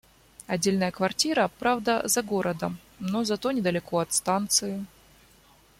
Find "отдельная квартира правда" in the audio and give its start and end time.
0.47-2.01